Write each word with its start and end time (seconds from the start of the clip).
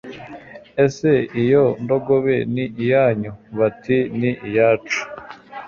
ese 0.85 1.11
iyo 1.43 1.63
ndogobe 1.83 2.35
ni 2.53 2.65
iyanyu 2.83 3.31
Bati 3.57 3.97
ni 4.19 4.31
iyacu. 4.47 5.01